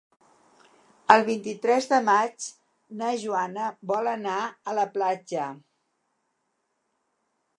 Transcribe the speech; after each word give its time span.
El 1.15 1.25
vint-i-tres 1.27 1.87
de 1.91 1.99
maig 2.07 2.47
na 3.01 3.11
Joana 3.25 3.67
vol 3.93 4.11
anar 4.15 4.39
a 4.71 4.75
la 4.81 4.87
platja. 4.97 5.45